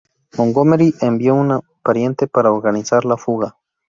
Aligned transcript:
Montgomery 0.35 0.95
envió 1.01 1.33
a 1.35 1.41
un 1.41 1.61
pariente 1.83 2.25
para 2.25 2.51
organizar 2.51 3.05
la 3.05 3.17
fuga. 3.17 3.55